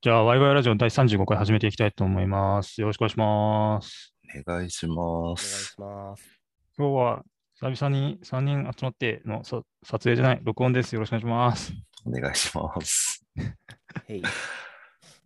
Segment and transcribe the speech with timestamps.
[0.00, 2.80] じゃあ、ワイワイラジオ第35回始めていきたいと思います。
[2.80, 4.14] よろしくお願いします。
[4.46, 5.80] お願いしまお願いすし。
[5.80, 6.40] ます。
[6.78, 7.24] 今日は
[7.56, 10.92] 久々に3人集まってのさ撮影じゃない、録音です。
[10.92, 11.72] よろしくお願いします。
[12.06, 13.26] お願いします。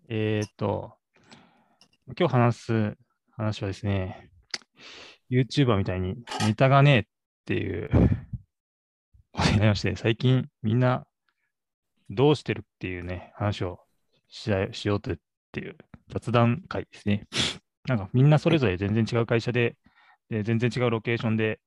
[0.08, 0.94] えーっと、
[2.18, 2.96] 今日話す
[3.36, 4.30] 話はですね、
[5.30, 6.16] YouTuber みたいに
[6.46, 7.04] ネタがねえっ
[7.44, 7.90] ていう
[9.32, 11.04] ことになりまして、最近みんな
[12.08, 13.81] どうしてるっていうね、話を
[14.32, 15.16] ししようとっ
[15.52, 15.76] ていう
[16.08, 17.28] 雑談会ですね。
[17.86, 19.76] なんかみんなそれぞれ全然違う会社で、
[20.30, 21.60] で全然違うロケーションで、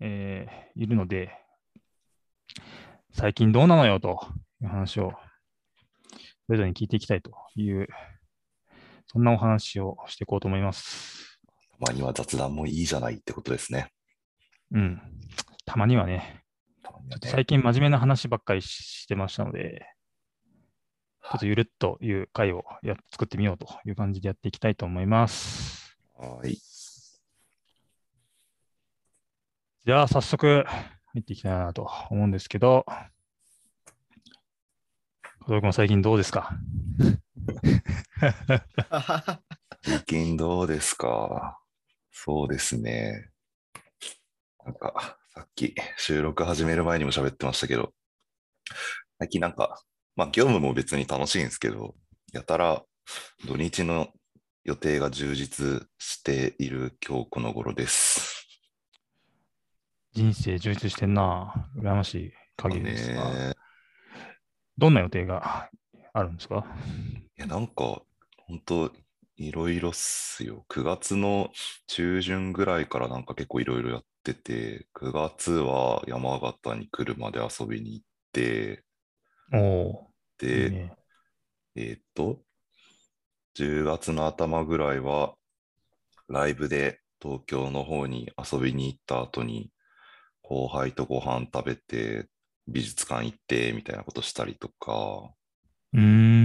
[0.00, 1.36] えーいるので、
[3.12, 4.26] 最近どうなのよと
[4.60, 5.12] いう話を
[6.46, 7.88] それぞれに聞いていきたいという、
[9.06, 11.40] そんなお話をしていこうと思います。
[11.72, 13.92] たまには雑談もいいじゃないってことですね。
[14.72, 15.00] うん。
[15.64, 16.44] たまにはね、
[16.82, 19.86] はね最近真面目な話ばっかりししてましたので、
[21.24, 25.96] ちょっとゆるっという回をや作ってみようという感じでやっていきたいと思います。
[26.18, 26.58] はい。
[29.86, 32.84] じゃあ、早速、入っていきたいなと思うんですけど、
[35.46, 36.58] 小田君最近どうですか？
[39.82, 41.58] 最近どうですか？
[42.10, 43.30] そうですね。
[44.64, 47.94] なんか、さっき収録始める前にも喋ってましたけど、
[49.18, 49.82] 最近なんか、
[50.16, 51.94] まあ業務も別に楽しいんですけど、
[52.32, 52.82] やたら
[53.46, 54.08] 土日の
[54.64, 58.46] 予定が充実している今日この頃です。
[60.12, 61.68] 人生充実してんな。
[61.76, 63.56] 羨ましい限りです
[64.78, 65.68] どんな予定が
[66.12, 66.64] あるんですか？
[67.36, 68.02] いや、なんか、
[68.46, 68.92] 本当
[69.36, 70.64] いろいろっすよ。
[70.68, 71.50] 9月の
[71.88, 78.83] 中旬ぐらいからなんか結構いろいろやってて、9月は山形に車で遊びに行って、
[79.54, 80.96] おで、いね。
[81.76, 82.42] えーっと、
[83.54, 85.34] 10月の頭ぐらいは、
[86.28, 89.72] ライブで東京の方に遊びに行った後に、
[90.42, 92.28] 後輩とご飯食べて、
[92.68, 95.34] 美術館行って、みたいなことしたりとか、
[95.92, 96.00] うー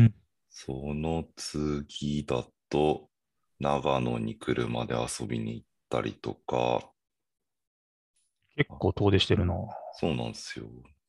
[0.06, 0.14] ん。
[0.52, 3.10] その次だと、
[3.60, 6.92] 長野に車で遊びに行ったりとか、
[8.56, 9.56] 結構遠出してるな。
[9.94, 10.66] そうなんですよ。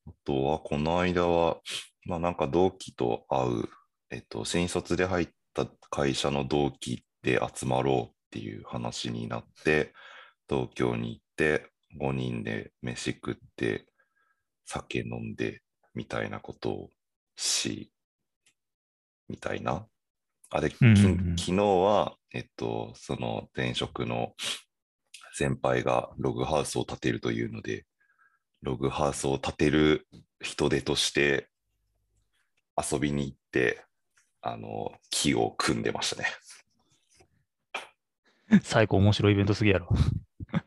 [0.06, 1.60] あとは、この間は、
[2.04, 3.68] まあなんか同期と会う、
[4.10, 9.92] えっと、新卒で入った会社の同期で集まろうっていう話になって、
[10.48, 13.86] 東京に行って、5人で飯食って、
[14.64, 15.62] 酒飲んで、
[15.94, 16.90] みたいなことを
[17.36, 17.92] し、
[19.28, 19.86] みたいな。
[20.50, 24.34] あ、で、きうんうんうん昨日は、えっと、その前職の
[25.34, 27.86] 先輩がログハウスを建てるというので、
[28.62, 30.06] ログハウスを建てる
[30.40, 31.49] 人手として
[32.92, 33.84] 遊びに行って、
[34.42, 36.28] あの、木を組んでましたね。
[38.62, 39.88] 最高面白いイベントすぎやろ。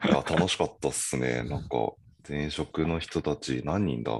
[0.06, 1.44] いや、楽しかったっすね。
[1.44, 1.94] なんか、
[2.28, 4.13] 前職の人たち何人だ？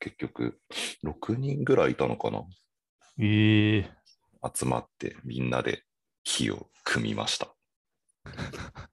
[0.00, 0.60] 結局、
[1.04, 2.42] 6人ぐらいいたのかな？
[3.20, 3.90] ええ
[4.54, 5.84] 集まってみんなで
[6.24, 7.54] 木を組みました。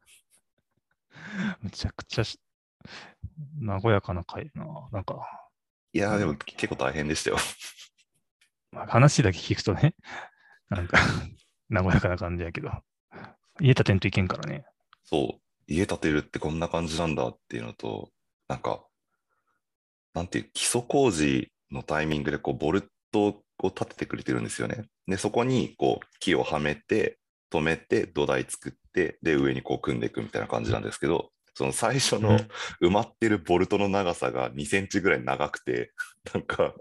[1.61, 2.39] めちゃくちゃし
[3.65, 4.65] 和やかな会な。
[4.91, 5.49] なんか、
[5.93, 7.37] いやー、でも結構大変でしたよ。
[8.71, 9.95] まあ、話だけ聞くとね、
[10.69, 10.99] なんか、
[11.69, 12.71] 和やかな感じやけど、
[13.59, 14.65] 家建てんといけんからね。
[15.03, 18.11] そう、家建てるってこんな感じなんだっていうのと、
[18.47, 18.85] なんか、
[20.13, 24.85] なんていう、基礎工事のタイミングでこうボルトを立ててくれてるんですよね。
[25.07, 27.17] で、そこにこう木をはめて、
[27.51, 32.39] 止めて、土台作って、で、上にこう組んでいくみたいな感じなんですけど、その最初の
[32.81, 35.91] 埋まってるボルトの長さが2センチぐらい長くて、
[36.33, 36.73] なんか、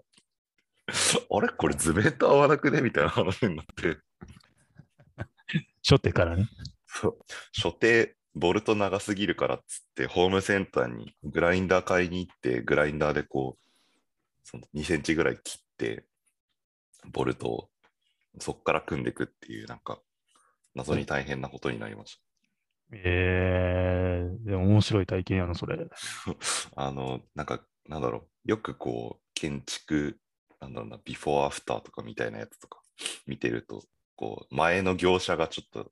[1.30, 1.48] あれ？
[1.48, 2.80] これ図面と合わなくね？
[2.80, 3.98] みたいな話になって。
[5.82, 6.48] 初手からね。
[6.86, 7.18] そう、
[7.52, 13.70] 所定、ボルト長すぎるからっつって、ホームセンターにグラインダー買いに行って、グラインダーでこう、
[14.44, 16.04] その2センチぐらい切って、
[17.12, 17.70] ボルトを
[18.38, 20.00] そこから組んでいくっていう、なんか、
[20.74, 22.20] 謎に大変なことになりまし
[22.92, 25.78] ええでも面白い体験やな、それ。
[25.78, 25.96] た。
[26.76, 30.18] あの、なんか、なんだろう、よくこう、建築、
[30.60, 32.80] なんだろうな、ビフォーアフターとかみたいなやつとか
[33.26, 33.82] 見てると、
[34.16, 35.90] こう、前の業者がちょっと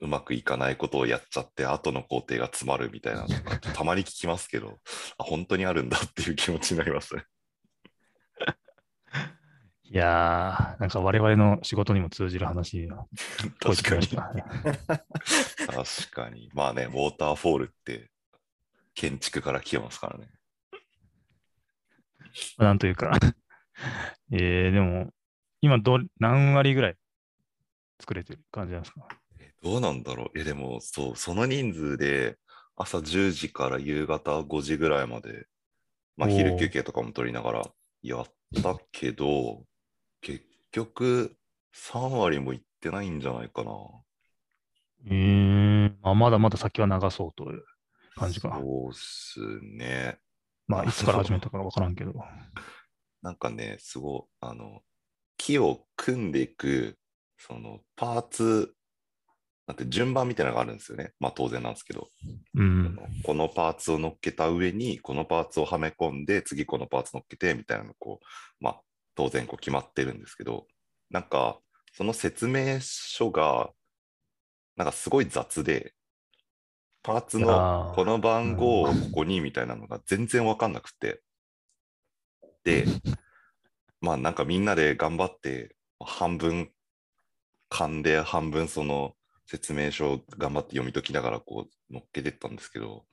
[0.00, 4.78] うまくいかないことをやっちゃって、後の工程が詰まるみたいなのがたまに聞きますけど、
[5.18, 7.24] あ、本当にあるんだっていう気持ちになりますね。
[9.88, 13.06] いやー、なんか我々の仕事にも通じる話が
[13.38, 14.42] 聞こえて確かに。
[15.66, 16.50] 確かに。
[16.52, 18.10] まあね、ウォーターフォールって
[18.94, 20.28] 建築から来てますからね。
[22.58, 23.12] なんというか
[24.32, 25.12] えー、でも、
[25.60, 26.96] 今ど、何割ぐらい
[28.00, 29.08] 作れてる感じなんですか？
[29.62, 30.38] どうなんだろう？
[30.38, 32.38] え、でも、そう、その人数で、
[32.76, 35.46] 朝10時から夕方5時ぐらいまで、
[36.16, 37.70] まあ、昼休憩とかも取りながら
[38.02, 38.26] やっ
[38.62, 39.64] たけど、
[40.20, 41.36] 結局、
[41.74, 43.72] 3割もいってないんじゃないかな。
[45.08, 47.64] えー、まあ、まだまだ先は長そうという
[48.14, 48.58] 感じか。
[48.60, 50.18] そうっすね。
[50.66, 52.12] まあ、いつから始めたかわからんけど。
[53.26, 54.82] なんかね、すごい、あの、
[55.36, 56.96] 木を組んでいく、
[57.36, 58.72] そのパーツ、
[59.66, 61.12] なんて順番みたいなのがあるんですよね。
[61.18, 62.06] まあ当然なんですけど、
[62.54, 62.96] うん。
[63.24, 68.26] このパーツを乗っけた上に、このパーツをはめ込んで、次このパーツ乗っけて、みたいなのこう、
[68.60, 68.80] まあ
[69.16, 70.68] 当然こう決まってるんですけど、
[71.10, 71.58] なんか、
[71.94, 73.70] その説明書が、
[74.76, 75.94] なんかすごい雑で、
[77.02, 81.22] パーツのこの番号をここにみたいなのが全然わかんなくて。
[82.66, 82.84] で、
[84.00, 86.70] まあなんかみんなで頑張って、半分
[87.68, 89.14] 勘で半分その
[89.46, 93.04] 説明書を頑張って読み解きながらこう乗っけてったんですけど、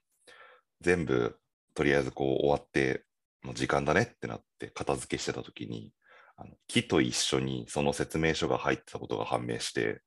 [0.82, 1.38] 全部
[1.76, 3.06] とりあえずこう終わって、
[3.44, 5.92] もう時間だねってなって片付けしてた時に、
[6.36, 10.02] あの木と一緒にその説明書が入ってたことが判明して、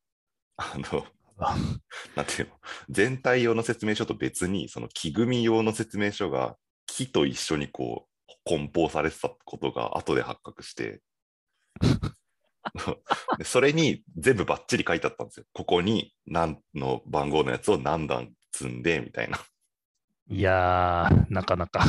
[0.57, 1.07] あの、
[1.39, 1.57] あ。
[2.17, 2.55] なんていうの、
[2.89, 6.57] 全体用の説明書と別に、その木組み用の説明書が
[6.87, 8.16] 木と一緒にこう
[8.47, 11.03] 梱包されてたことが後で発覚して、
[13.39, 15.47] でそれに全部バッチリ書いてあったんですよ。
[15.53, 19.39] ここに何の番号のやつを何段積んでみたいな。
[20.29, 21.85] いやー、なかなか。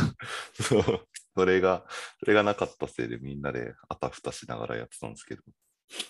[0.53, 1.85] そうそれが、
[2.19, 5.43] それがなかったせいでみんなであたふたしながらやってたんですけど、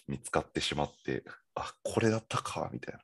[0.07, 1.23] 見つかってしまって、
[1.55, 3.01] あ、これだったか、みたいな。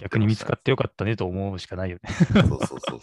[0.00, 2.10] 逆に見つかっってよかったねと思うしかないよね。
[2.10, 3.00] てそうそうそうそう。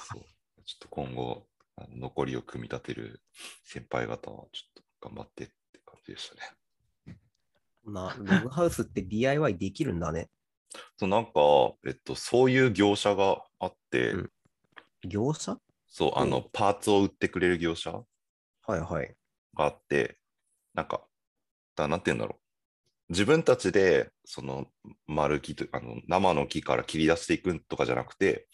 [0.65, 3.21] ちょっと今後、あの残りを組み立てる
[3.63, 5.53] 先輩方はちょっと頑張ってって
[5.85, 6.41] 感じでしたね。
[7.85, 10.29] な、ログハウスって DIY できるんだね。
[10.97, 11.31] そうなんか、
[11.85, 14.31] えっと、そういう業者があって、うん
[15.03, 15.57] 業者？
[15.87, 18.05] そう、あの、パーツを売ってくれる業者は
[18.77, 19.15] いはい。
[19.55, 20.19] があって、
[20.75, 21.01] なんか、
[21.75, 22.41] だなんて言うんだろう。
[23.09, 24.67] 自分たちで、その、
[25.07, 28.47] 丸木と、あの、生の木から切り出していくとかじゃなくて、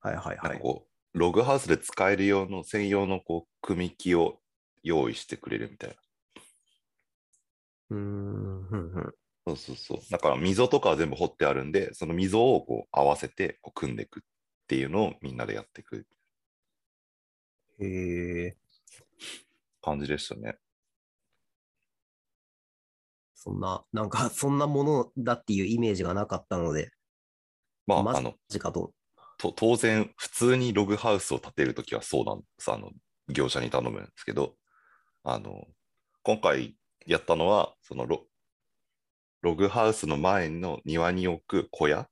[0.00, 0.38] はいはいはい。
[0.42, 4.40] なんかこう、ログハウスで使える用の専用のこう、組み木を
[4.82, 5.96] 用意してくれるみたいな。
[7.90, 9.14] うーん、ふんふん。
[9.46, 9.98] そうそうそう。
[10.10, 14.22] だから溝とかは全部掘ってあるんで、その溝をこう合わせてこう組んでいくっ
[14.66, 16.06] ていうのをみんなでやっていく
[17.80, 17.84] へ
[18.46, 18.56] え、
[19.82, 20.58] 感じでしたね。
[23.34, 26.92] そんな、なんか、そんなものだっていうイメージがなかったので、
[27.86, 28.92] まあ、マあの、ジかと。
[29.40, 32.70] と当然、普通にログハウスを建てるときはそうなんです。
[32.70, 32.90] あの、
[33.28, 34.54] 業者に頼むんですけど、
[35.24, 35.66] あの、
[36.22, 36.76] 今回
[37.06, 38.26] やったのは、そのロ
[39.40, 42.06] ログハウスの前の庭に置く小屋？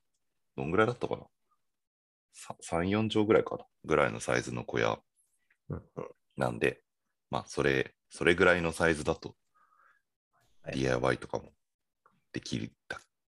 [0.56, 1.24] どんぐらいだったかな？
[2.32, 3.64] さ ?3、4畳ぐらいかな？
[3.84, 4.98] ぐらいのサイズの小屋
[5.68, 5.82] うんうん
[6.36, 6.80] なんで、
[7.30, 9.34] まあ、それ、それぐらいのサイズだと、
[10.62, 11.52] はい DIY とかも
[12.32, 12.72] できる、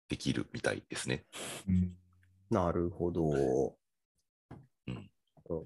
[0.08, 1.24] できるみたいですね。
[2.50, 3.76] なるほど。
[4.96, 5.10] うん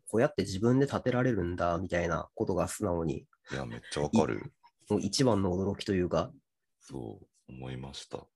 [0.06, 4.54] 小屋って自分で建てられるんだみたいなことが素直に、いや、めっちゃわかる。
[4.88, 6.32] もう一番の驚きというか、
[6.80, 8.26] そう思いました。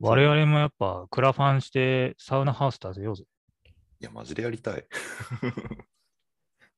[0.00, 3.24] 我々もやっぱクラファンしてサウナハウス建てようぜ。
[4.00, 4.84] いや、マジでやりたい。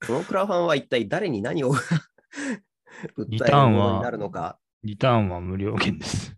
[0.07, 1.73] このクラファンは一体誰に何を
[3.29, 6.37] リ 訴えターンはるものになるのか、リターンは無料券です。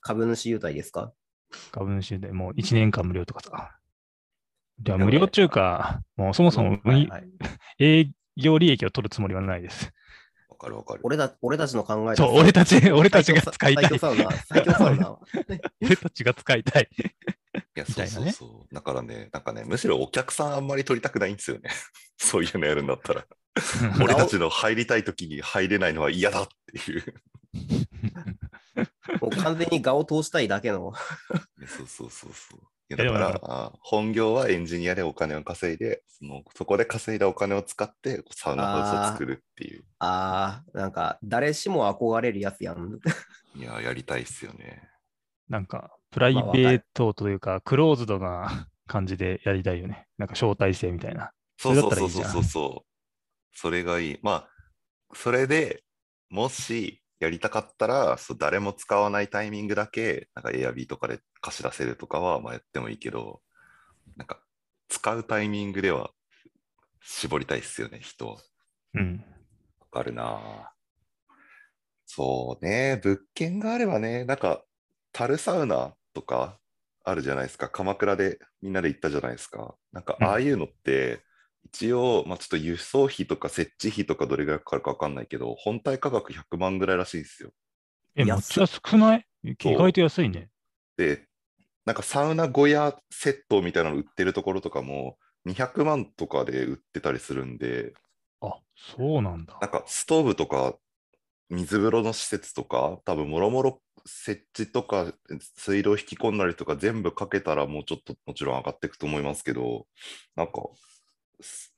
[0.00, 1.12] 株主優待ですか？
[1.70, 3.76] 株主でもう1年間無料とかさ。
[4.80, 7.24] では無料中か、もうそもそも運はいはい
[7.78, 9.92] 営業利益を取るつもりはないです。
[10.48, 11.00] わかるわかる。
[11.02, 13.98] 俺だ俺たちの考えそう、俺たち、俺たちが使いたい最強。
[13.98, 15.18] サウナ、最強サウナ。
[15.82, 16.88] 俺たちが使いたい。
[17.54, 18.74] いや、そうそうそう。
[18.74, 21.70] だからね、なんかね、むしろお客さんあんまり取りたくないんですよね。
[22.18, 23.26] そういうのやるんだったら。
[24.02, 27.14] 俺たちの入りたい時に入れないのは嫌だっていう。
[29.20, 30.92] もう完全に画を通したいだけの。
[31.66, 32.60] そうそうそうそう。
[32.90, 39.84] いやだから本業はエンジニアでお金を稼いで、そのそこで稼いだお金を使ってサウナハウスを作るっていう。
[40.00, 42.98] ああ、なんか誰しも憧れるやつやん。
[43.54, 44.82] いや、やりたいっすよね。
[45.48, 50.06] なんか、プライベートというか、クローズドな感じでやりたいよね。
[50.18, 51.30] なんか招待制みたいな。
[51.58, 52.90] そうそうそうそうそう。
[53.52, 54.18] それがいい。
[54.22, 54.48] まあ、
[55.14, 55.84] それで
[56.28, 63.42] もしやりたかったら、そう誰も使わないタイミングだけ、なんか Airb とかで貸し出せるとかは、まあ、やってもいいけど、
[64.16, 64.42] なんか
[64.88, 66.10] 使うタイミングでは
[67.02, 68.36] 絞りたいっすよね、人は。
[68.94, 69.24] うん。
[69.80, 70.80] わかるなぁ
[72.06, 74.64] そうね、物件があればね、なんか、
[75.12, 76.58] 樽サウナとか
[77.04, 77.68] あるじゃないですか。
[77.68, 79.76] 鎌倉でみんなで行ったじゃないですか。
[79.92, 81.22] なんか、うんああいうのって、
[81.66, 87.50] 一応、まあ、ちょっと輸送費とか設置費とかどれぐらいかかるか分かんないけど、本体価格100万ぐらいらしいんですよ。
[88.16, 89.26] え、めっちゃ少ない？
[89.44, 90.50] 意外と安いね。
[90.96, 91.26] で、
[91.86, 97.94] なんかサウナ小屋セットみたいなの売ってるところとかも、200万とかで売ってたりするんで、
[98.40, 99.56] あ、そうなんだ。
[99.60, 100.76] なんかストーブとか
[101.48, 105.12] 水風呂の施設とか、多分もろもろ設置とか
[105.56, 109.86] 水道引き込んだりとか全部かけたらもうちょっともちろん上がっていくと思いますけど、
[110.36, 110.99] なんか、す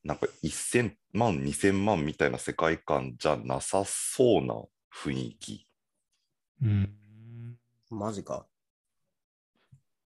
[0.05, 4.55] なんか1000万、2000万みたいな世界観じゃなさそうな
[4.95, 5.67] 雰囲気。
[6.63, 7.59] うん。
[7.91, 8.47] マジか。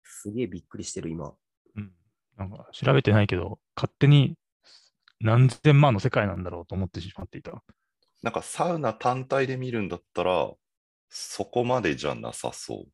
[0.03, 1.33] すげえびっくりしてる、今。
[1.75, 1.91] うん。
[2.38, 4.35] なんか調べてないけど、勝手に
[5.19, 7.63] 何千万の世界なんだろうと思ってしまっていた。
[8.24, 10.51] なんかサウナ単体で見るんだったら、
[11.09, 12.91] そこまでじゃなさそう。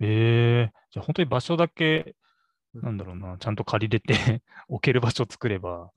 [0.00, 2.14] ええじゃあ本当に場所だけ、うん
[2.74, 5.92] なんだろうな、ちゃんと借りれて 置ける場所を作れば、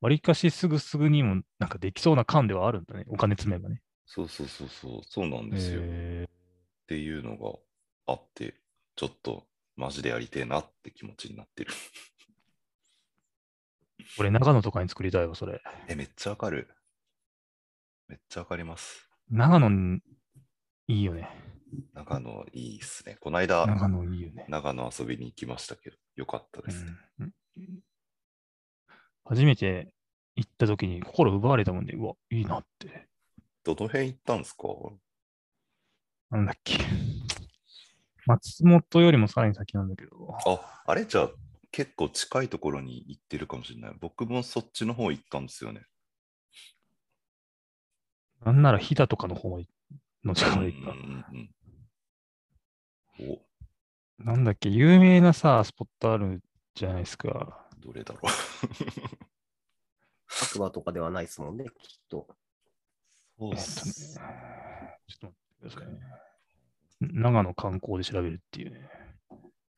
[0.00, 3.04] わりかしすぐすぐにもなんかできそうな感ではあるんだね。
[3.08, 3.82] お金積めばね。
[4.06, 5.80] そうそうそうそう、そうなんですよ。
[5.80, 6.28] っえ
[6.86, 7.58] ていうのが
[8.06, 8.54] あって、
[8.96, 11.72] ちょっとマジでやりてえなって気持ちになってる。
[11.72, 11.76] ー、
[14.20, 15.62] 俺長野とかに作りたいわ、それ。
[15.88, 16.68] え、めっちゃわかる。
[18.08, 19.08] めっちゃわかります。
[19.30, 20.00] 長野に
[20.86, 21.43] いいよね。
[21.94, 23.16] 長野いいっすね。
[23.20, 24.46] この間、長野いいよね。
[24.48, 26.92] 長野遊びに行きましたけど、よかったですね。
[27.20, 27.34] うん
[29.26, 29.94] 初めて
[30.36, 33.08] 行った時に心奪われたもんで、うわ、いいなって。
[33.62, 34.68] どの辺行ったんですか？
[36.30, 36.76] なんだっけ。
[38.26, 40.36] 松本よりもさらに先なんだけど。
[40.46, 41.06] あ、あれ？
[41.06, 41.30] じゃあ
[41.70, 43.94] 結構近いところに行ってるかもしれない。
[43.98, 45.86] 僕もそっちの方行ったんですよね。
[48.44, 49.58] なんなら飛騨とかの方
[50.22, 50.90] の近くうんまで行った。
[50.90, 51.00] うんう
[51.34, 51.50] ん
[53.20, 53.40] お、
[54.18, 56.42] なんだっけ、有名なさ、スポットある
[56.74, 57.66] じゃないですか。
[57.78, 58.20] どれだろ
[60.26, 62.26] 白馬とかではないですもんね、きっと。
[63.38, 63.40] う。
[63.40, 64.24] そうっえっとね、すちょっ
[65.18, 66.00] と待ってくださいね。
[67.00, 68.88] 長野観光で調べるっていうね。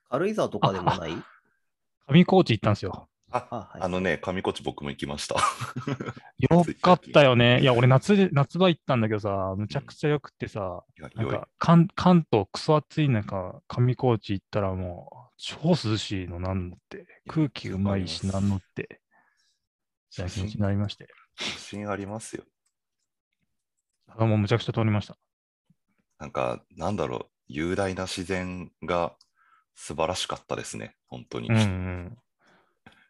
[0.09, 1.13] 軽井沢とかでもない？
[2.09, 3.09] 上高地行ったんですよ。
[3.31, 3.83] あ、あ、はい。
[3.83, 5.37] あのね、上高地僕も行きました。
[6.39, 7.61] よかったよね。
[7.61, 19.01] いや、俺夏で、夏場行ったんだけどさ、むちゃくちゃよくってさ、いや良いなんか関関東クソ暑い中、上高地行ったらもう超涼しいのなんのって、空気うまいしなんのって、
[20.11, 21.09] 気持ちになりまして。
[21.39, 22.45] 自信ありますよ。
[24.07, 25.17] ただもうむちゃくちゃ通りました。
[26.19, 29.15] なんか、なんだろう、雄大な自然が
[29.75, 31.49] 素晴らしかったですね、本当に。
[31.49, 32.19] うんうん。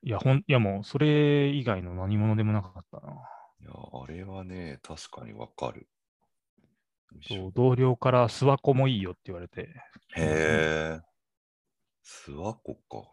[0.06, 3.12] いや、ほん、いやもうそれ以外の何者でもなかったな。
[3.60, 5.88] いや、あれはね、確かにわかる。
[7.26, 9.62] そう同僚から諏訪湖もいいよって言われて、
[10.14, 11.00] へえ、
[12.04, 13.08] 諏訪湖か。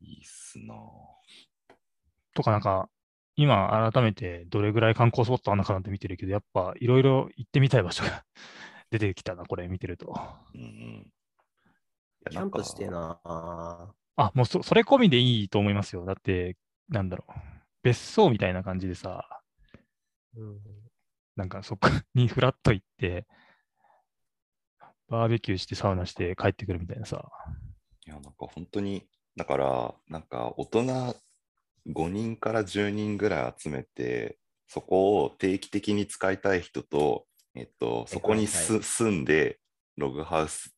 [0.00, 0.76] いいっすな。
[2.32, 2.88] とかなんか、
[3.34, 8.24] 今改めてどれぐらい観光スポットあるのかなって見てるけど、やっぱいろいろ行ってみたい場所が
[8.90, 10.14] 出てきたな、これ見てると。
[10.54, 11.12] うんうん。
[12.30, 12.86] キャンプして。
[12.88, 13.18] な。
[14.16, 16.04] あ、もうそそれ込みでいいと思いますよ。
[16.04, 16.56] だって、
[16.88, 17.32] なんだろう。
[17.82, 19.28] 別荘みたいな感じでさ、
[20.34, 20.60] うん
[21.36, 23.26] なんかそこ にフラッと行って、
[25.08, 27.30] バーベキューしてサウナして帰ってくるみたいなさ。
[28.06, 29.06] いや、なんか本当に、
[29.36, 31.16] だから、なんか大人
[31.86, 39.60] 5人から10人ぐらい集めて、そこを定期的に使いたい人と、えっと、そこにす、はい住んで、
[39.96, 40.74] ログハウス、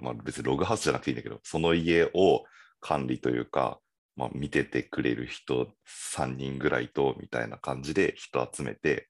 [0.00, 2.44] まあ、別にログハウスじゃなくていいんだけど、その家を
[2.84, 3.80] 管理というか、
[4.14, 5.68] まあ、見ててくれる人
[6.14, 9.08] 3人ぐらいと、みたいな感じで人集めて、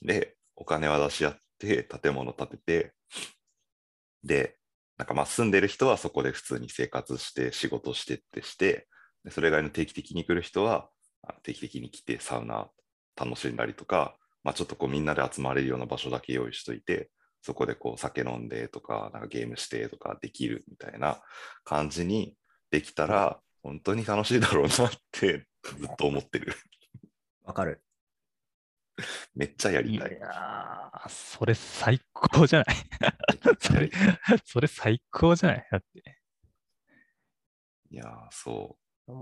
[0.00, 2.92] で、お金は出し合って、建物建てて、
[4.24, 4.56] で、
[4.96, 8.88] なんかまあ住んでる人はそこで普通に生活して仕事してってして、
[9.22, 10.88] でそれ以外の定期的に来る人は
[11.42, 12.70] 定期的に来てサウナ
[13.16, 17.10] 楽しんだりとか、まあ、ちょっとこうみんなで集まれるような場所だけ用意しといて、
[17.42, 21.20] そこでこう酒飲んでとか、なんかゲームしてとかできるみたいな
[21.64, 22.34] 感じに
[22.70, 25.46] できたら、本当に楽しいだろうなって
[25.78, 26.54] ずっと思ってる。
[27.42, 27.82] わかる。
[29.34, 30.12] めっちゃやりいたい。
[30.12, 32.76] やー、それ最高じゃない？
[33.60, 33.90] それ、
[34.44, 35.68] それ最高じゃない？
[35.70, 36.18] だって。
[37.90, 38.76] いやー、そ
[39.08, 39.12] う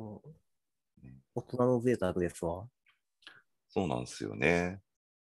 [1.34, 2.68] 大人の贅沢ですわ。
[3.68, 4.80] そうなんですよね。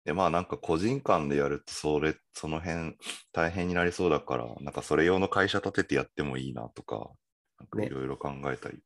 [0.04, 2.96] で、まあなんか個人間でやると、それ、その辺
[3.32, 7.10] 大変になりそうだから、なんかそれ用の会社立ててやってもいいなとか、
[7.58, 8.78] なんかねいろいろ考えたり。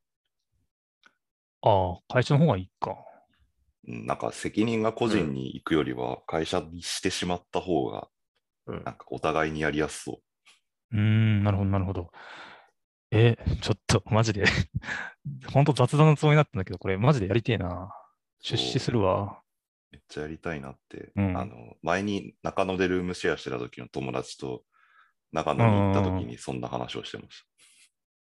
[1.63, 2.91] ああ、会社の方がいいか。
[2.91, 8.09] うんなんか責任が個人に行くよりは会社にしてしまった方が、
[8.67, 10.21] うんなんかお互いにやりやすそ
[10.93, 12.13] うーん、なるほど、なるほど。
[13.11, 14.45] え、ちょっと、マジで。
[15.53, 17.91] ほんと雑談のつもりになったんだけど、これ、マジでやりてえな。
[18.41, 19.43] 出資するわ。
[19.91, 24.63] めっちゃやりたいなって、うんあの前に中野でルームシェアしてた時の友達と
[25.33, 27.45] 長野に行った時にそんな話をしてまし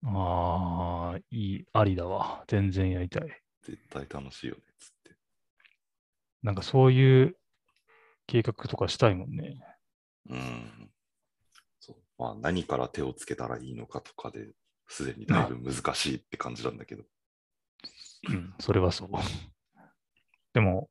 [0.04, 2.44] ああ、いい、ありだわ。
[2.46, 3.22] 全然やりたい。
[3.22, 3.28] た。
[3.62, 5.16] 絶対楽しいよねっつって。
[6.42, 7.36] なんかそういう
[8.26, 9.60] 計画とかしたいもんね。
[10.30, 10.90] うん。
[11.80, 14.50] そうまあ、何から手をつけたらいいのかとかで
[14.88, 17.04] すでにだいぶ難しいって感じなんだけど。
[18.28, 19.08] うん、それはそう。
[20.52, 20.90] でも、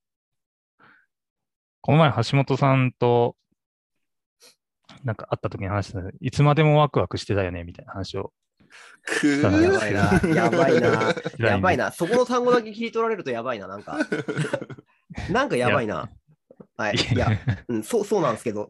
[1.81, 3.35] この前、橋本さんと、
[5.03, 8.33] なんか会った時に話したのいつまでもワクワクしてたよね、みたいな話を。
[9.03, 11.85] くだからやばいな、やばいな、 やばいな。
[11.85, 11.91] な。
[11.91, 13.97] そこの単語だけ切り取られるとやばいな、なんか。
[15.31, 16.09] なんかやばいな。
[16.75, 16.95] はい。
[16.95, 17.29] いや、
[17.67, 18.69] うん、そう、そうなんですけど、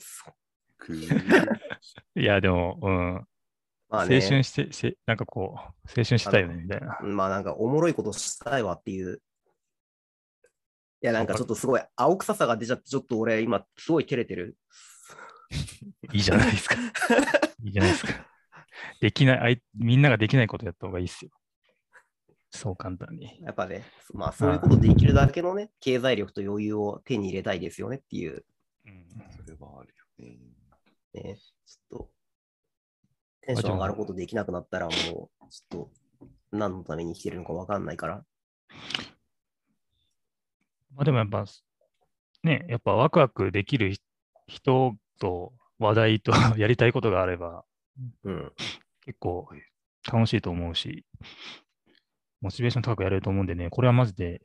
[0.77, 0.95] く
[2.15, 3.27] いや、でも、うん。
[3.89, 6.99] まあね、青春して、せなんかこう、青春したいよね、みたいな。
[7.01, 9.21] まあなんかおもろいことしたいわっていう。
[11.01, 14.57] いや、なんかちょっとすごい青臭さが出ちゃって、ちょっと俺今すごい照れてる。
[16.11, 16.75] いいじゃないですか。
[17.63, 18.36] いいじゃないですか。
[19.01, 21.31] できない、あいみんなができないことやった方がいいっすよ。
[22.49, 23.39] そう簡単に。
[23.41, 28.45] やっぱね、まあそういうことできるだけのね、経済力と余裕を手に入れたいですよねっていう、
[28.85, 29.05] うん
[29.35, 30.37] それはあるよね。
[31.13, 32.09] ね、ちょっと、
[33.41, 35.29] テンション上がることできなくなったらもう、ちょっ
[35.69, 35.91] と、
[36.51, 38.23] 何のために生きてるのかわかんないから。
[40.95, 41.45] まあでもやっぱ、
[42.43, 43.95] ね、やっぱワクワクできる
[44.47, 47.65] 人と話題と やりたいことがあれば、
[48.23, 48.51] うん。
[49.05, 49.47] 結構
[50.11, 51.05] 楽しいと思うし、
[52.41, 54.41] モチベーション高くやれると思うんでね、これはマジで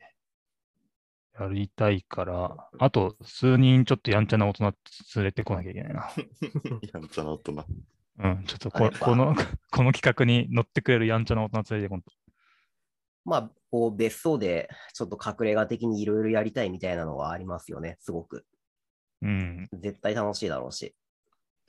[1.39, 4.73] やりたいから、あと数人ちょっとやんちゃな大人
[5.15, 6.09] 連れてこなきゃいけないな。
[6.93, 7.65] やんちゃな大人。
[8.19, 9.33] うん、ちょっとここの、
[9.71, 12.11] この企画に乗ってくれるやんちゃな大人連れてこんと。
[13.25, 18.45] まあ、こう別荘でちょっと隠れ家的にいろいろやりたいみたいなのはありますよね、すごく。
[19.21, 19.69] うん。
[19.73, 20.95] 絶対楽しいだろうし。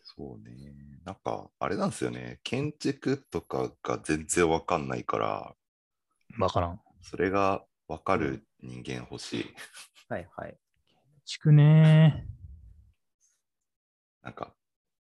[0.04, 0.72] そうね。
[1.04, 2.38] なんか、あれなんですよね。
[2.44, 5.56] 建築とかが全然わかんないから、
[6.38, 6.80] わからん。
[7.02, 9.54] それがわかる人間欲しい。
[10.08, 10.58] はいはい。
[11.24, 12.28] 地区ね
[14.22, 14.54] なんか、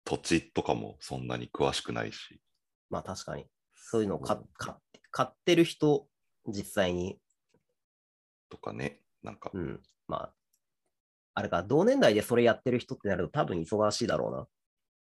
[0.04, 2.40] 土地とかもそんなに詳しくないし。
[2.90, 3.48] まあ確かに。
[3.76, 6.08] そういうのを買ってる人、
[6.48, 7.20] 実際に、
[8.50, 9.02] とかね。
[9.24, 9.84] なんかう、ん。
[10.08, 10.34] まあ、
[11.34, 14.48] あれか、同年代でそれやってる人ってなると多分忙しいだろうな。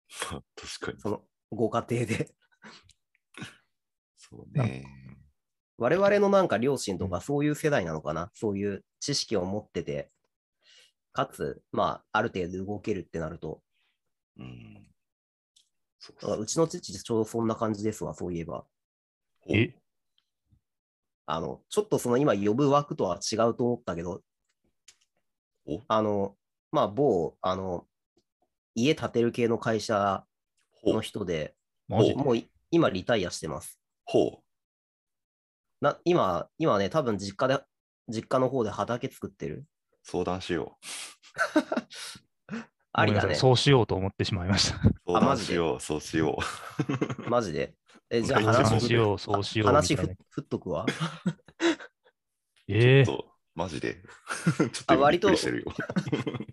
[0.08, 1.00] 確かに。
[1.00, 2.34] そのご家庭で。
[4.16, 4.84] そうね。
[5.78, 8.30] 我々のなんか両親とかそういう世代なのかな？
[8.34, 10.10] そういう知識を持ってて、
[11.12, 13.62] かつ、まあ、ある程度動けるってなると、
[14.38, 14.86] うん。
[15.98, 18.64] そうだからうちの父ちょうどそんな感じですわ、そういえば。
[19.48, 19.74] おえ、
[21.26, 24.22] あの、ちょっとその今呼ぶ枠とは違うと思ったけど
[25.66, 26.36] お、あの、
[26.70, 27.86] まあ、某、あの、
[28.76, 30.24] 家建てる系の会社
[30.84, 31.00] の。
[31.00, 31.56] 人で、
[31.88, 32.10] マジ？
[32.10, 33.80] でもうい今リタイアしてます。
[34.04, 34.42] ほ
[35.80, 37.60] な今、今ね、多分実家で、
[38.08, 39.54] 実家の方で畑作ってる。
[39.56, 39.66] う。
[40.02, 40.78] 相談しよ
[42.92, 43.34] ありだね。
[43.34, 44.76] そうしようと思ってしまいました。
[44.88, 44.94] う。
[45.06, 45.54] 相マジで？
[45.54, 45.80] 談しよう。
[45.80, 46.38] そうしよ
[47.28, 47.74] マジで？
[48.10, 49.68] え、じゃあ話そうしよう、そうしよう。
[49.68, 50.86] 話ふみたいな振っとくわ。
[52.68, 53.06] えう。
[53.06, 54.02] ちょっと、マジで。
[54.56, 55.72] ちょっと割とくりしてるよ。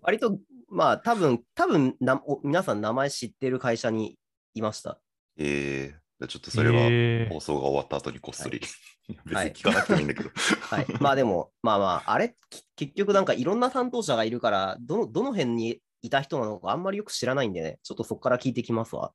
[0.02, 0.38] 割と、
[0.74, 4.18] まあ、多分多分なお皆さん名前知ってる会社に
[4.54, 4.98] いました。
[5.38, 8.60] ええじゃあちょっとそれはえー放送が終わった後にこっそり。
[8.60, 10.30] 別はい に聞かなくてもいいんだけど。
[10.62, 10.86] はい。
[11.00, 19.12] まあでも、まあまあ、あれ、き結局なんかいろんな担当者がいるから、どの、どの辺にいた人なのかあんまりよく知らないんでね、ちょっとそこから聞いてきますわ。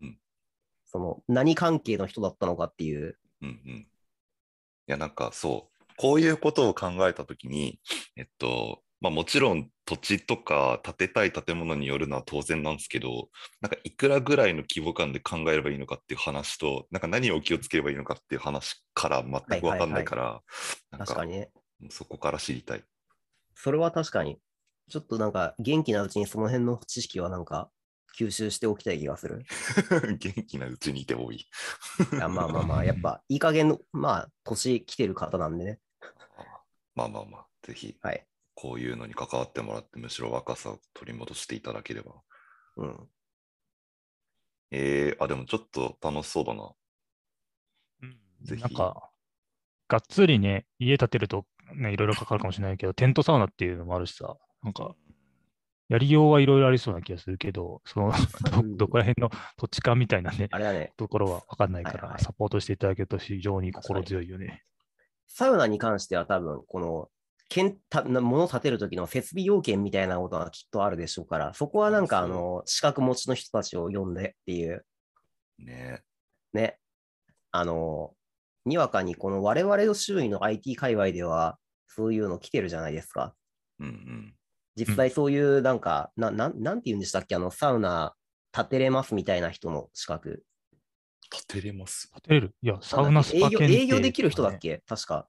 [0.00, 0.18] うん。
[0.86, 3.18] その、何関係の人だったのかっていう。
[3.40, 3.72] うんうん。
[3.80, 3.86] い
[4.86, 7.80] や、なんかそう、こういうことを考えたときに、
[8.16, 13.28] えっと、まあもちろん土地とか建てたい建物によるのは当然なんですけど、
[13.60, 20.40] なんかいくらぐらいの規模感で考えればいいのかっていう話と、なんか何を気をつければいいのかっていう話から全くわかんないから、
[20.92, 21.50] なんか確かにね。
[21.90, 22.84] そこから知りたい。
[23.56, 24.38] それは確かに。
[24.88, 27.70] ちょっとなんか元気なうちにその辺の知識はなんか
[28.16, 29.44] 吸収しておきたい気がする。
[30.16, 31.38] 元気なうちにいてもいい。
[31.40, 31.44] い
[32.20, 35.80] やまあまあまあ、やっぱいい加減の、まあ、年来てる方なんでね。
[36.94, 38.26] まあまあまあ、ぜひはい。
[38.54, 42.12] こういうのに関わってもらって、むしろ若さを取り戻していただければ。
[42.76, 43.08] うん。
[44.70, 46.72] えー、あ、でもちょっと楽しそうだな。
[48.02, 49.10] うんぜひなんか、
[49.88, 54.94] がっつりね、家建てると、ね、いろいろかかるかもしれないけど、テントサウナっていうのもあるしさ、なんか、
[55.88, 58.12] やりようはいろいろありそうな気がするけど、その
[58.50, 64.64] ど どこら辺の土地勘みたいなね、あれだね、ところは分かんないから、はいはいサポートしていただけると非常に心強いよね。
[65.28, 67.10] サウナに関しては多分、この、
[67.52, 74.86] けんたな物を建てる時の設備要件みたいなことがきっとあるでしょうから、そこはなんかあの、資格持ちの人たちを呼んでっていう、
[75.58, 76.02] ね
[76.54, 76.78] ね、
[77.50, 78.14] あの、
[78.64, 83.34] にわかにこの我々の周囲の IT 界隈では、そういうの来てるじゃないですか。
[83.78, 84.34] うんうん。
[84.74, 87.34] 実際そういうなんか、ななんなんて言うんでしたっけ？
[87.34, 88.14] あの、サウナ
[88.50, 90.42] 建てれますみたいな人の資格。
[91.30, 92.10] 立てれます。
[92.14, 94.82] 立てれるいや、サウナス営業パ検定営業できる人だっけ？
[94.86, 95.28] 確か。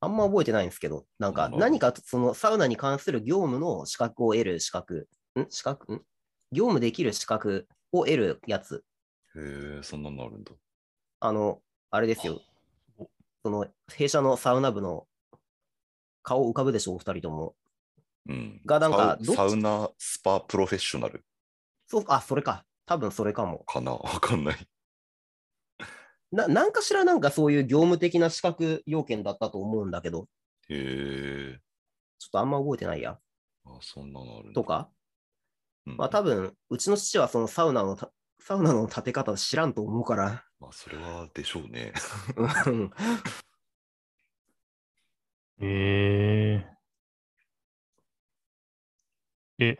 [0.00, 5.46] あんま覚えてないんですけど、なんか何かそのサウナに関する業務の資格を得る資格、ん？
[5.50, 5.92] 資格？
[5.92, 6.02] ん？
[6.52, 8.84] 業務できる資格を得るやつ。
[9.36, 10.52] へえ、そんなのあるんだ。
[11.20, 12.40] あの、あれですよ。
[13.44, 15.06] その弊社のサウナ部の
[16.22, 17.54] 顔浮かぶでしょ、お二人とも。
[18.28, 18.60] うん。
[18.66, 21.24] がなんかサウナスパプロフェッショナル
[21.86, 22.64] そう、あ、それか。
[22.86, 23.60] 多分それかも。
[23.60, 23.92] かな？
[23.92, 24.56] わかんない。
[26.32, 30.28] な、なんかしらなんかそういう業務的な資格要件だったと思うんだけど、
[30.68, 31.58] へえ。
[32.18, 33.18] ちょっとあんま覚えてないや。
[33.64, 34.52] あ、そんなのある。
[34.52, 34.90] とか。
[35.86, 40.44] うんまあ多分、うちの父はそのサウナのた、サウナの建て方知らんと思うから。
[40.60, 41.92] まあ、それはでしょうね。
[42.66, 42.90] うん
[45.62, 49.76] えー、え、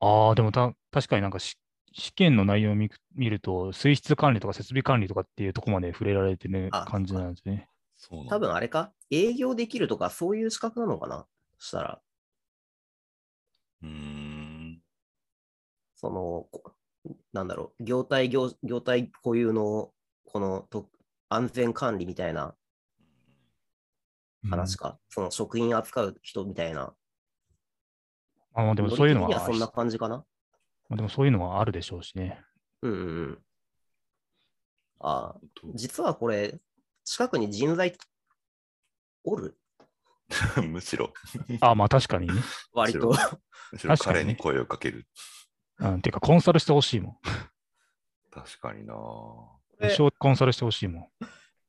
[0.00, 1.56] ああ、でもた確かになんかし
[1.94, 7.68] 試験の内容を見く見ると、水質管理とか設備管理とかっていうところまで触れられてるあ感じなんですね。
[7.96, 8.92] そう多分あれか？
[9.10, 11.26] 営業できるとかそういう資格なのかな？
[11.58, 12.00] したら、
[13.82, 14.82] うーん。
[15.94, 16.74] その、こ
[17.32, 19.92] なんだろう、業態業、業態固有の
[20.24, 20.88] このと
[21.28, 22.54] 安全管理みたいな
[24.48, 26.94] 話か、その食品扱う人みたいな。
[28.54, 30.24] ああでもそういうのはノリ的にはそんな感じかな？
[30.92, 32.38] まあでもそういうのはあるでしょうしね。
[32.82, 33.38] うんうんうん。
[35.00, 35.34] あ
[35.74, 36.60] 実はこれ、
[37.02, 37.96] 近くに人材
[39.24, 39.56] おる？
[40.68, 41.14] むしろ、
[41.62, 42.34] ああまあ確かにね。
[42.74, 43.08] 割と。
[43.72, 45.06] むしろ確かにね彼に声をかける。
[45.78, 47.18] うん、ていうかコンサルしてほしいもん。
[48.30, 48.94] 確かにな
[49.80, 51.08] え一生コンサルしてほしいもん。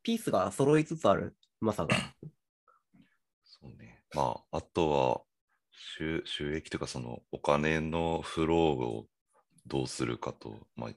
[0.04, 1.96] ピースが揃いつつある、まさか。
[3.46, 4.04] そうね。
[4.14, 5.22] まあ、あとは
[5.72, 9.08] 収、収益というか、そのお金のフローを
[9.68, 10.90] どうするかと、まあ、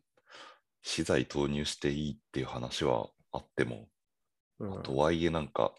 [0.83, 3.89] 資材投入していいっていう話はあっても、
[4.59, 5.75] うんとはいえなんか、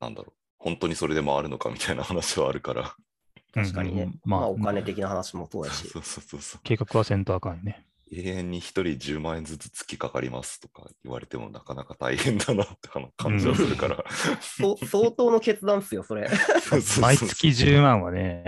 [0.00, 2.94] なんだろう、本当にそれで回るのかみたいな話はあるから。
[3.52, 4.12] 確かにね。
[4.24, 5.88] まあ、まあ、お金的な話もそうだし。
[5.88, 6.60] そうそうそうそう。
[6.62, 7.86] 計画はせんとあかんよね。
[8.14, 14.04] 永遠に1人10万円ずつ月かかりますとか言われてもなかなか大変だなってあの感じはするから。
[14.40, 16.28] そう相当の決断っすよ、それ。
[17.00, 18.44] 毎月10万はね、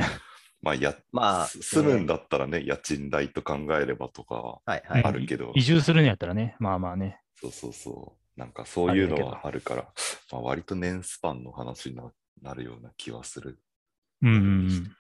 [0.65, 5.05] まあや、まあ、す住むんだったらね、家賃代と考えればとかはいはうんい。
[5.05, 7.21] あるけど、移住するんやったらね、まあまあね。
[7.41, 8.41] そうそうそう。
[8.41, 9.83] なんかそういうのはあるから、
[10.33, 12.11] まあ、割と年スパンの話にな
[12.43, 13.61] なるような気はする。
[14.23, 14.41] うんうんう
[14.73, 14.97] ん。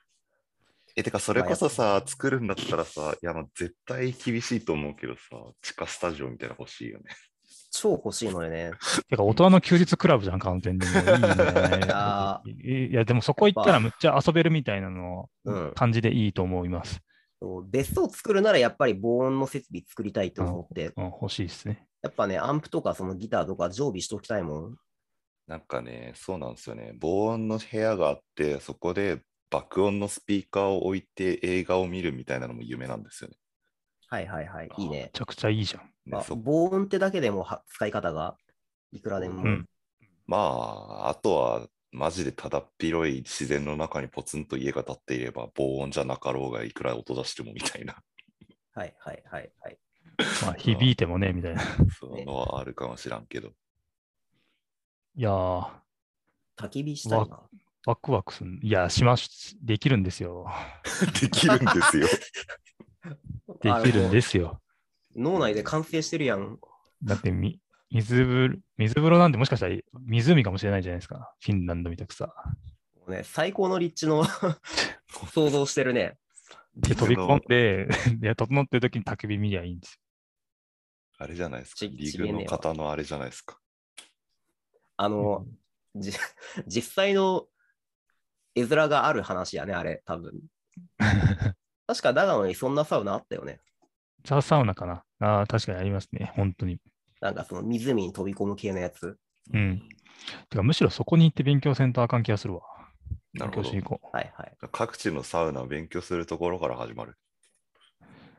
[0.96, 5.20] え、てかそれこそさ、作るんだったらさ、いや、まあ絶対厳しいと思うけどさ、
[5.62, 7.04] 地下スタジオみたいなの欲しいよね。
[7.74, 8.70] 超欲しいのよね。
[9.08, 10.86] てか、大人の休日クラブじゃん、完全に。
[10.86, 17.00] もういいねあいや、でもそこ行ったらむっちゃ遊べるみたいなのうん感じでいいと思います。
[17.42, 21.84] そう別荘作るならやっぱり防音の設備作りたいと思って、うん、欲しいですね。
[22.00, 24.76] やっぱね、アンプとかそのギターとか常備しときたいもん。
[25.48, 26.92] なんかね、そうなんですよね。
[27.00, 33.36] 防音の部屋があって、そこで爆音のスピーカーを置いて映画を見るみたいなのも夢なんですよね。
[34.08, 34.70] はいはいはい。
[34.78, 35.02] いいね。
[35.04, 35.93] めちゃくちゃいいじゃん。
[36.12, 38.36] あねそ防音ってだけでもは使い方が
[38.92, 39.42] いくらでも。
[39.42, 39.68] うん
[40.26, 48.02] まあ、あとは、マジでただっ広い自然の中にポツンと家が建っていれば、防音じゃなかろうがいくら音出してもみたいな、
[48.72, 49.78] はいはいはいはい。
[50.42, 51.62] まあ、響いてもね、みたいな。
[51.62, 51.64] い
[52.00, 53.52] そういうのはあるかもしらんけど。
[55.16, 55.70] やー、
[56.56, 57.40] 焚き火したいな。
[57.86, 58.58] ワクワクする。
[58.62, 59.56] いや、します。
[59.62, 60.46] できるんですよ。
[61.20, 62.08] できるんですよ。
[63.60, 64.60] できるんですよ。
[65.16, 66.58] 脳内で完成してるやん。
[67.02, 71.34] だってみ、水風呂、水風呂なんてもしかしたら湖かもしれないじゃないですか。
[71.40, 72.34] フィンランドみたくさ。
[72.96, 74.24] もうね、最高の立地の
[75.32, 76.16] 想像してるね。
[76.76, 77.88] で、飛び込んで、
[78.20, 80.00] いや、整ってる時に焚き火見りゃいいんです
[81.18, 81.78] あれじゃないですか。
[81.78, 83.58] ちリーグの方のあれじゃないですか。
[84.96, 85.10] あよ。
[85.10, 85.46] の、
[85.94, 86.12] じ
[86.66, 87.46] 実際の
[88.54, 90.32] 絵面がある話やね、あれ、多分。
[91.86, 93.60] 確か長野にそんなサウナあったよね。
[94.24, 96.32] ザ・サウナかなああ、確かにありますね。
[96.34, 96.78] 本当に。
[97.20, 99.18] なんかその湖に飛び込む系のやつ。
[99.52, 99.82] うん。
[100.48, 102.62] てか、むしろそこに行って勉強せんとあかん気がするわ。
[103.34, 104.56] なるほど勉強しに行こはいはい。
[104.72, 107.16] 各地のサウナを勉強するところから始まる。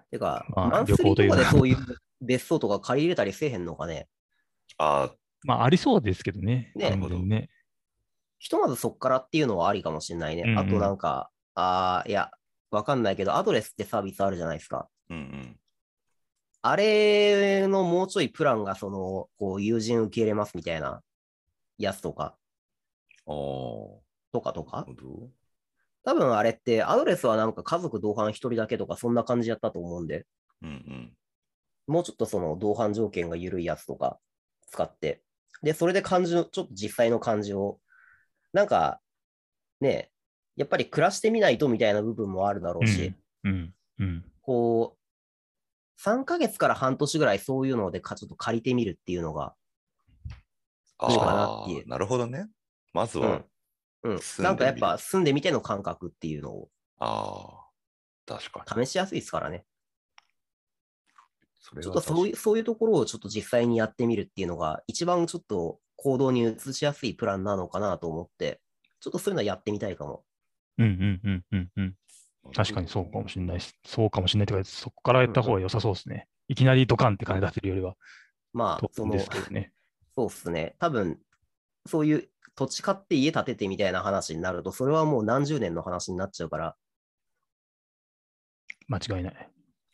[0.09, 1.77] てか、まあ旅行というかそういう
[2.21, 4.07] 別荘とか借り入れたりせえへんのかね。
[4.77, 5.17] あう。
[5.45, 6.71] まあ、ありそうですけどね。
[6.75, 7.49] ね全然ね。
[8.39, 10.43] ひとまずそっからっていうのはありかもしれないね。
[10.43, 12.31] うんうんあとなんか、ああ、いや、
[12.71, 14.87] わかんないけど、アドレスってサービスあるじゃないですか。
[15.09, 15.59] あ、うんうん。
[16.67, 21.03] あれのもうちょいプランが、その、こう、友人受け入れますみたいな
[21.77, 22.35] やつとか、
[23.27, 23.33] ああ、
[24.31, 24.83] とかとか。
[26.03, 30.25] 多分あれって、アドレスはなんか家族同伴一人だけとか、そんな感じやったと思うんで、
[30.63, 31.13] うんうん。
[31.85, 34.17] もうちょっとその同伴条件が緩いやつとか
[34.71, 35.21] 使って、
[35.61, 37.79] で、それで漢字の、ちょっと実際の漢字を、
[38.53, 39.01] なんか、
[39.81, 40.09] ね、
[40.55, 43.73] やっぱり暮らしてみないとみたいな部分もあるだろうし、うん。
[43.99, 44.25] うん。
[44.41, 45.04] こう、
[46.03, 49.53] 3ヶ月から半年ぐらいそういうのでかちょっと借りてみるっていうのが、
[50.97, 52.47] あいいかなっていうあ、なるほどね。
[52.93, 53.27] まずは、
[54.03, 54.11] うん。
[54.11, 57.65] うんなんかやっぱ住んでみての感覚っていうのをあ
[58.27, 58.85] あ、確かに。
[58.85, 59.65] 試しやすいですからね。
[61.59, 68.61] それちょっとそういうそういうところをちょっと実際にやってみるっていうのが、一番ちょっと行動に移しやすいプランなのかなと思って、
[68.99, 70.23] ちょっとそういうのやってみたいかも。
[70.77, 71.95] うんうんうんうんうん。
[72.53, 76.27] 確かにそうかもしれないし、そうかもしれないというか、そこからやった方が良さそうですね。
[76.47, 77.95] いきなりドカンって金出せるよりは、
[78.53, 79.71] まあその、すけどね。
[80.15, 80.75] そうっすね。
[80.79, 81.19] 多分、
[81.85, 86.75] そういう土地買って家建ててみたいな話になると、それはもう何十年の話になっちゃうから、
[88.87, 89.49] 間違いない。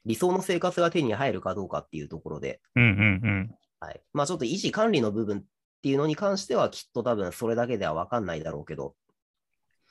[0.05, 2.93] 理想の生活が手に入るかどうかっていうところで、うんうんう
[3.27, 3.55] ん。
[3.79, 4.01] はい。
[4.13, 5.43] まあちょっと維持管理の部分っ
[5.81, 8.95] ていうのに関しては、きっと多分それだけでは分かんないだろうけど、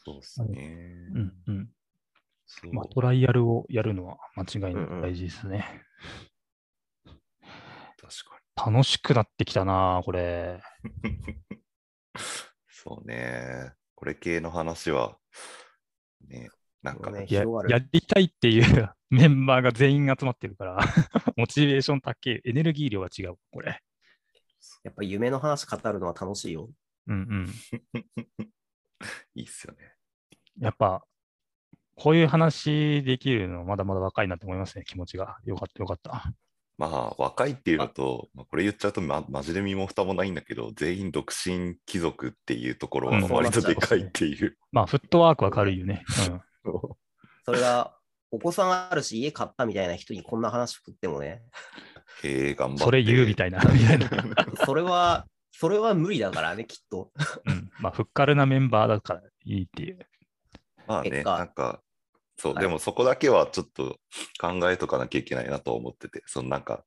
[0.05, 1.09] そうですね。
[1.15, 1.69] うんうん。
[2.73, 5.83] まあ、トライアルをやるのは間違いなうんうんく大事ですね。
[7.05, 7.17] 確
[8.29, 10.61] か楽しくなってきたな、これ。
[11.03, 11.37] に。
[12.69, 13.73] そうね。
[13.95, 15.19] これ系の話は、
[16.29, 16.51] ね、
[16.83, 20.79] なんか、ねや広がるやりたいっていう メンバーが全員集まってるから、
[21.37, 23.83] モチベーション高い、エネルギー量が違う、これ。
[24.83, 26.71] やっぱ夢の話語るのは楽しいよ。
[27.07, 27.49] うんうん。
[29.35, 29.95] いいっすよね。
[30.59, 31.05] やっぱ、
[32.01, 35.37] こういう話できるのまだまだ若いなって思いますね、気持ちが。
[35.45, 36.33] よかった、よかった。
[36.79, 44.57] まあ、若いっていうのと、まあ、これ言っちゃうと、ま、マジで身も蓋もないんだけど、全員独身貴族っていうところはうん割とでかいっていう。
[44.73, 46.03] まあ、フットワークは軽いよね。
[46.65, 46.81] うん。
[47.45, 47.95] それが、
[48.31, 51.43] お子さんあるし、家買ったみたいな人にこんな話振ってもね、
[52.23, 52.85] へえ、頑張って。
[52.85, 54.09] それ言うみたいな、 みたいな。
[54.65, 57.13] それは、それは無理だからね、きっと。
[57.45, 57.71] うん。
[57.79, 59.99] まあ、フッカルなメンバーだからいいっていう。
[60.87, 61.83] まあね、結果なんか、
[62.41, 62.63] そう、はい。
[62.63, 63.99] でもそこだけはちょっと
[64.41, 66.85] 考えとかなきゃいけないなと思ってて、そのなんか、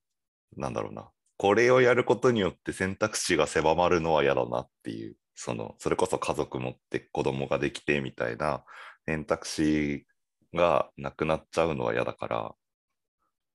[0.58, 8.64] なんだろうな、これをやることによって選択肢が狭まるのは嫌だなっていう、その、それこそ家族持って子供ができてみたいな
[9.06, 10.06] 選択肢
[10.54, 12.56] がなくなっちゃうのは嫌だから、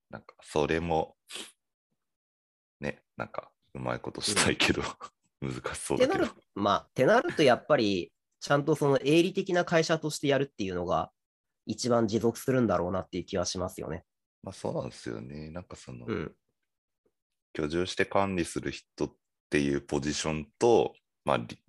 [0.09, 1.15] なんか、それも、
[2.79, 4.81] ね、なんか、うまいことしたいけど、
[5.41, 6.25] 難しそうだけど。
[6.25, 11.11] ってなる。、まあ、ってなるとやっぱり、ちゃんとその営利的な会社としてやるっていうのが、
[11.69, 14.03] 一番持続するんだろうなっていう気はしますよね。
[14.41, 15.51] まあそうなんですよね。
[15.51, 16.35] なんかその、うん。
[17.53, 19.13] 居住して管理する人っ
[19.51, 21.59] ていうポジションと、まあ、り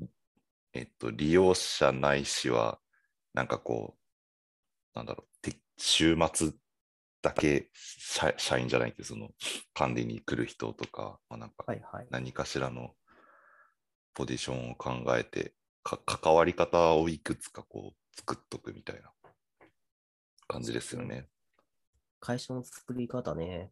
[0.72, 2.78] えっと、利用者ないしは、
[3.34, 3.96] なんかこ
[4.94, 6.52] う、なんだろう、て週末
[7.20, 9.28] だけ社社員じゃないけど、その
[9.74, 12.06] 管理に来る人とか、まあ、なんかはいはい。
[12.10, 12.94] 何かしらの
[14.14, 19.10] ポジションを考えて、か関わり方をいくつかこう作っとくみたいな
[20.50, 21.28] 感じですよね。
[22.18, 23.70] 会社の作り方ね。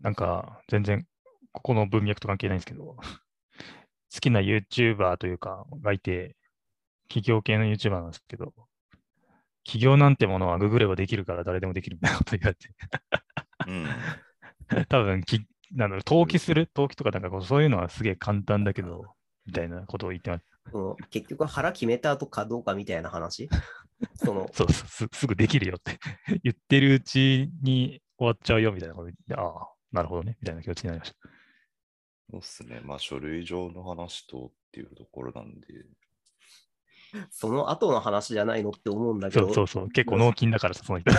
[0.00, 1.06] なんか、全然、
[1.52, 2.96] ここの文脈と関係ないんですけど、
[4.12, 6.36] 好きな YouTuber というか、がいて、
[7.08, 8.52] 企業系の YouTuber なんですけど、
[9.64, 12.68] 企業なんてものはググればできるから誰でもできるみたいなこと言われて、
[13.66, 13.86] うん。
[14.88, 19.14] 多分き、なんだろう、登記する、登記とかなんかこうそういうのはすげえ簡単だけど、
[19.46, 20.53] みたいなことを言ってます。
[20.70, 23.48] その結局腹決めた後かどうかみたいな話？
[24.16, 25.98] その、そうそうす、すぐできるよって。
[26.42, 31.16] 言ってるうちに終わっちゃうよみたいなこと言って、ああ、なるほどね、みたいな気持ちになりました。
[32.30, 32.80] そうっすね。
[32.84, 35.66] まあ書類上の話とっていうところなんで、
[37.30, 41.10] その後の話じゃないのって思うんだけど、そうそうそう、結構納金だからさ、その人。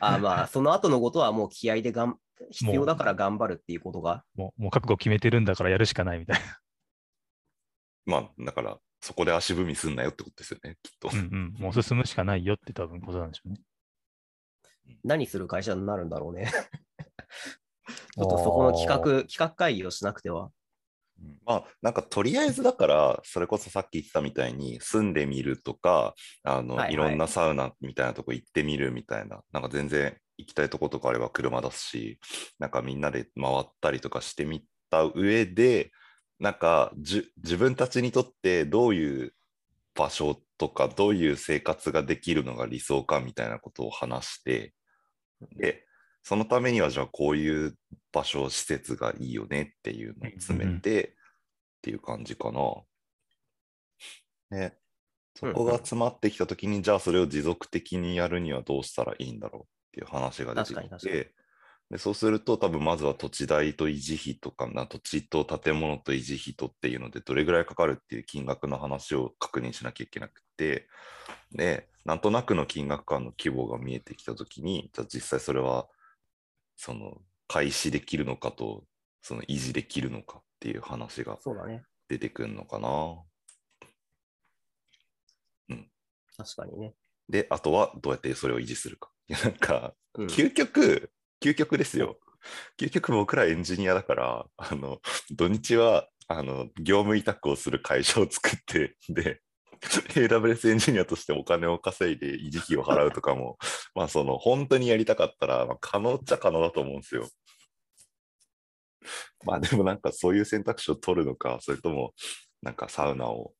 [0.00, 2.18] あまあ、その後のことはもう気合でがん
[2.50, 6.58] 必要だから頑張るっていうことが、もうもう覚悟決めてるんだからやるしかないみたいな。
[8.06, 11.10] まあだからそこで足踏みすんなよってことですよね、きっと。
[11.12, 13.60] うんうん、もう進むしかないよって多分ことなんでしょうね。
[15.04, 16.50] 何する会社になるんだろうね。
[18.14, 20.50] ちょっとそこの企画、企画会議をしなくては。
[21.44, 32.18] まあ、なんかとりあえずだから、それこそさっき言ってたみたいに、住んでみるとか、あの、はいはいいろんなサウナみたいなとこ行ってみるみたいな、なんか全然行きたいとことかあれば車出すし、
[32.58, 35.92] なんかみんなで回ったりとかしてみた上で、
[36.40, 39.34] なんかじゅ自分たちにとってどういう
[39.94, 44.72] 場所とか、どういう生活ができるのが理想かみたいなことを話して、
[45.56, 45.86] で、
[46.22, 47.76] そのためにはじゃあこういう
[48.12, 51.12] 場所、施設がいいよねっていうのを詰めてっ
[51.82, 52.60] ていう感じかな。
[54.50, 54.76] ね。
[55.34, 61.32] そこが詰まってきたときに、じゃあそれを持続的にやるにはどうしたらいいんだろうっていう話が出てきて、
[61.90, 70.88] でそうすると多分まずは土地代と維持費とかな、土地と建物と維持費とっていうのでどれぐらいかかるっていう金額の話を確認しなきゃいけなくて、
[71.52, 75.88] で、なんとなくの金額感の規模が見えてきたときに、じゃあ実際それは、
[76.76, 78.84] その、開始できるのかと、
[79.22, 81.38] その維持できるのかっていう話が。
[82.08, 83.22] 出てくるのかな。
[86.36, 86.94] 確かにね。
[87.28, 89.10] で、あとはどうやってそれを維持するか。
[89.28, 90.26] なんか、うん、
[91.42, 92.18] 究極、ですよ。
[92.78, 94.98] 究極僕らエンジニアだから、あの、
[95.30, 99.40] 土日は、あの、業務委託をする会社を作って、で、
[100.14, 103.56] AWS エンジニアとしてお金を稼いで維持費を払うとかも、
[103.94, 107.28] まあその、本当にやりたかったら、まあ、可能っちゃ可能だと思うんですよ。
[109.44, 112.12] まあでもなんかそういう選択肢を取るのか、それとも、
[112.62, 113.52] なんかサウナを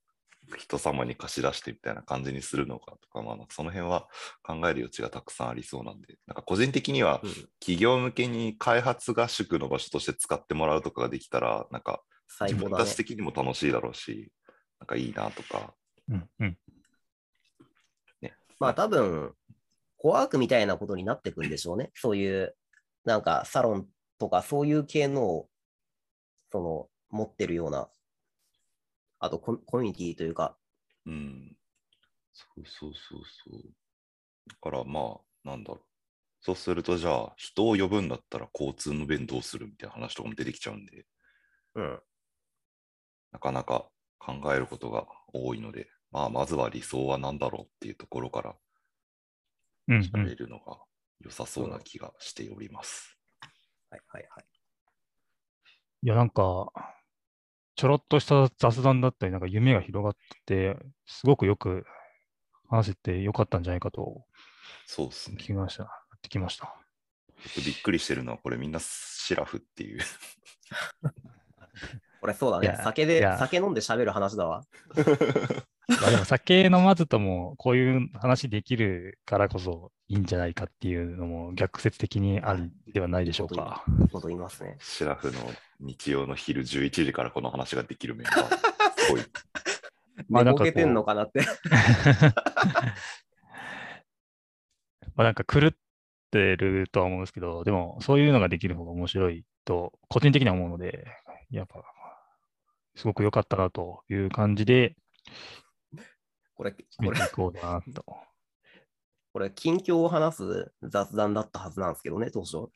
[0.56, 4.08] 人様に貸し出してみたいな感じにするのかとか、まあ、その辺は
[4.42, 12.02] 考える余地がたくさんありそうなんで、なんか個人的にはうん企業向けに開発合宿の場所として使ってもらうとかができたら、なんか
[12.42, 12.96] 自分たち。
[12.96, 14.30] 的にも楽しいだろうし、
[14.78, 15.74] なんかいいなとか、
[16.08, 16.58] うんうん。
[18.58, 19.34] まあ多分、
[19.96, 21.90] コワークみたいなことになってくんでしょうね。
[21.94, 22.56] そういう、
[23.04, 23.86] なんかサロン
[24.18, 25.48] とかそういう系のを、
[26.52, 27.88] その、持ってるような、
[29.20, 30.56] あとコミコミュニティというか、
[31.06, 31.56] うん。
[32.32, 33.62] そうそうそうそう。
[34.48, 35.84] だからまあ、なんだろう。
[36.40, 41.06] そうすると、じゃあ、人を呼ぶんだったら交通の便どうするみたいな話とかも出てきちゃうんで、
[41.74, 42.00] うん、
[43.32, 48.56] なかなか考えることが多いので、まあ、まずは理想は何だろうっていうところから
[49.88, 50.78] うんうん喋るのが
[51.20, 53.18] 良さそうな気がしております。
[53.90, 54.44] はいはいはい。
[56.02, 56.72] いや、なんか、
[57.80, 60.12] ちょろっとした雑談だったり、なんか夢が広がっ
[60.44, 61.86] て、すごくよく
[62.68, 64.26] 話せてよかったんじゃないかと
[64.84, 65.44] そうですね聞。
[65.44, 65.84] きました。
[65.84, 65.86] っ
[66.20, 66.74] てきました。
[67.56, 70.02] 僕びっくりしてるのは、これみんなシラフっていう。
[72.20, 72.60] これそうだ。
[72.60, 74.64] ね酒で酒飲んで喋る話だわ。
[75.88, 83.84] まあでも酒飲まずともこういう話できるからこそいいんじゃないかっていうのも逆説的にあるではないでしょうか。
[84.12, 84.76] こと言いますね。
[84.80, 85.38] シラフの
[85.80, 88.58] 日曜の昼11時からこの話ができるメンバー。
[88.98, 89.22] すごい。
[90.18, 91.40] 寝まあなんかこうぼけてんのかなって。
[95.16, 95.72] まあなんか狂っ
[96.30, 101.06] てるとは思うんですけど、でもそういうのができる方が面白いと個人的には思うので、
[101.50, 101.82] やっぱ
[102.96, 104.96] すごく良かったなという感じで
[106.60, 108.04] これ、見これ、こうかなと。
[109.32, 112.50] これ、近況を話す雑談だったはずなんですけどね、当初。
[112.50, 112.70] そ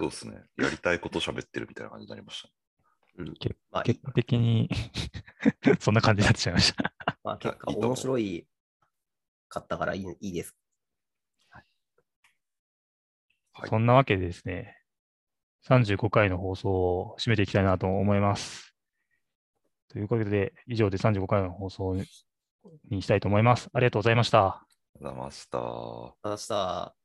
[0.00, 0.42] ですね。
[0.56, 2.48] やりたいこと喋ってるみたいな感じになりました。
[3.18, 3.56] うん結
[4.00, 4.68] 果的に
[5.78, 6.94] そんな感じになってしまいました。
[7.22, 8.48] まあ、結果面白い
[9.48, 10.56] かったからいいいいです。
[11.50, 11.64] はい
[13.68, 14.82] そんなわけでですね、
[15.64, 18.67] 35回の放送を締めていきたいなと思います。
[19.88, 21.96] ということで、以上で35回の放送
[22.90, 23.68] にしたいと思います。
[23.72, 24.46] ありがとうございました。
[24.46, 25.58] ありがとうございました。
[25.58, 26.97] 明日